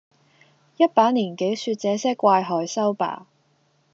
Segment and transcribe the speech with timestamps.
[0.77, 3.27] 一把年紀說這些怪害羞吧！